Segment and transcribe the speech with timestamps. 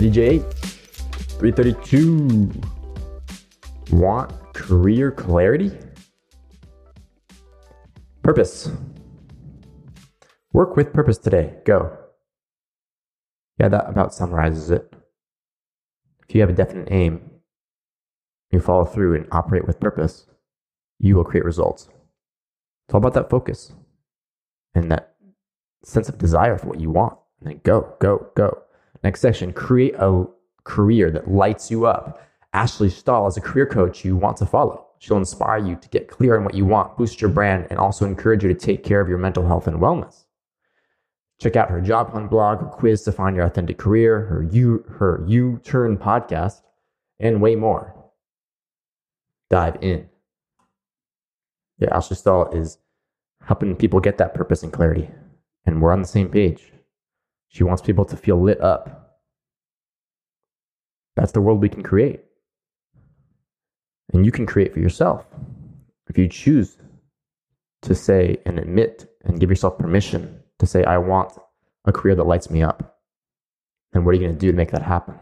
[0.00, 0.42] DJ
[1.40, 2.52] 332.
[3.90, 5.76] Want career clarity?
[8.22, 8.70] Purpose.
[10.52, 11.54] Work with purpose today.
[11.64, 11.96] Go.
[13.58, 14.92] Yeah, that about summarizes it.
[16.28, 17.30] If you have a definite aim,
[18.52, 20.26] you follow through and operate with purpose,
[21.00, 21.88] you will create results.
[22.86, 23.72] It's all about that focus
[24.76, 25.16] and that
[25.82, 27.18] sense of desire for what you want.
[27.40, 28.62] And then go, go, go.
[29.02, 30.26] Next section, create a
[30.64, 32.22] career that lights you up.
[32.52, 34.86] Ashley Stahl is a career coach you want to follow.
[34.98, 38.04] She'll inspire you to get clear on what you want, boost your brand, and also
[38.04, 40.24] encourage you to take care of your mental health and wellness.
[41.40, 44.84] Check out her job hunt blog, her quiz to find your authentic career, her U
[44.88, 46.62] her You Turn podcast,
[47.20, 47.94] and way more.
[49.48, 50.08] Dive in.
[51.78, 52.78] Yeah, Ashley Stahl is
[53.44, 55.08] helping people get that purpose and clarity,
[55.64, 56.72] and we're on the same page.
[57.48, 59.18] She wants people to feel lit up.
[61.16, 62.20] That's the world we can create.
[64.12, 65.26] And you can create for yourself.
[66.08, 66.78] If you choose
[67.82, 71.32] to say and admit and give yourself permission to say, I want
[71.84, 72.98] a career that lights me up,
[73.92, 75.18] And what are you going to do to make that happen?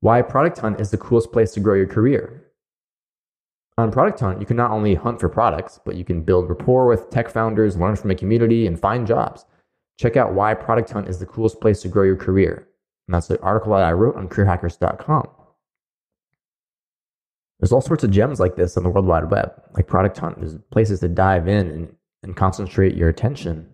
[0.00, 2.44] Why Product Hunt is the coolest place to grow your career.
[3.76, 6.88] On Product Hunt, you can not only hunt for products, but you can build rapport
[6.88, 9.44] with tech founders, learn from a community, and find jobs.
[9.98, 12.68] Check out why Product Hunt is the coolest place to grow your career.
[13.06, 15.28] And that's the article that I wrote on careerhackers.com.
[17.58, 20.38] There's all sorts of gems like this on the World Wide Web, like Product Hunt.
[20.38, 23.68] There's places to dive in and, and concentrate your attention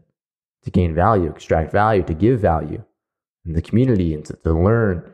[0.62, 2.83] to gain value, extract value, to give value
[3.44, 5.12] in the community and to, to learn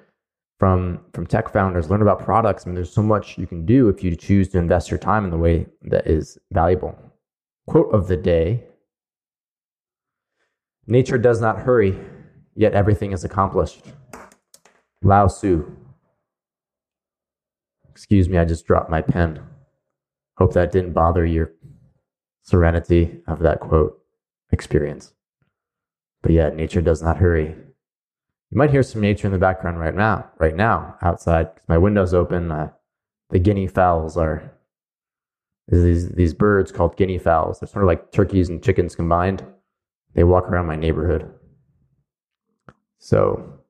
[0.61, 2.65] from, from tech founders, learn about products.
[2.65, 5.25] I mean, there's so much you can do if you choose to invest your time
[5.25, 6.97] in the way that is valuable.
[7.67, 8.63] Quote of the day
[10.91, 11.97] Nature does not hurry,
[12.57, 13.83] yet everything is accomplished.
[15.03, 15.77] Lao Tzu.
[17.89, 19.41] Excuse me, I just dropped my pen.
[20.37, 21.53] Hope that didn't bother your
[22.43, 24.03] serenity of that quote
[24.51, 25.13] experience.
[26.23, 27.55] But yeah, nature does not hurry.
[28.51, 31.55] You might hear some nature in the background right now, right now, outside.
[31.55, 32.51] because My window's open.
[32.51, 32.71] Uh,
[33.31, 34.51] the guinea fowls are
[35.69, 37.61] these these birds called guinea fowls.
[37.61, 39.45] They're sort of like turkeys and chickens combined.
[40.15, 41.31] They walk around my neighborhood.
[42.99, 43.61] So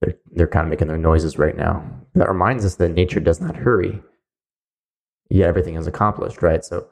[0.00, 1.84] they're, they're kind of making their noises right now.
[2.14, 4.02] That reminds us that nature does not hurry,
[5.28, 6.64] yet everything is accomplished, right?
[6.64, 6.88] So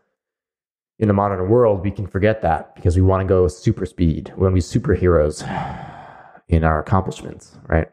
[0.98, 4.32] in the modern world, we can forget that because we want to go super speed.
[4.36, 5.42] We want to be superheroes
[6.48, 7.88] in our accomplishments, right?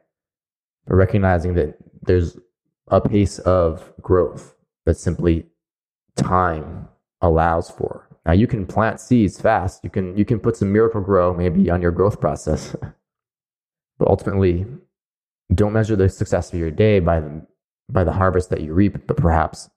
[0.88, 2.38] But recognizing that there's
[2.88, 5.46] a pace of growth that simply
[6.16, 6.88] time
[7.22, 8.08] allows for.
[8.26, 9.84] Now you can plant seeds fast.
[9.84, 12.76] You can you can put some Miracle-Gro maybe on your growth process.
[14.00, 14.66] but ultimately,
[15.54, 17.46] don't measure the success of your day by the
[17.90, 19.70] by the harvest that you reap, but perhaps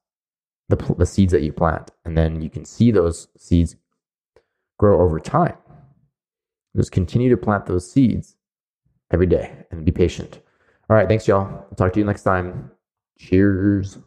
[0.68, 3.76] the the seeds that you plant, and then you can see those seeds
[4.78, 5.56] grow over time.
[6.76, 8.36] Just continue to plant those seeds
[9.12, 10.40] every day and be patient.
[10.90, 11.46] All right, thanks y'all.
[11.46, 12.70] I'll talk to you next time.
[13.18, 13.98] Cheers.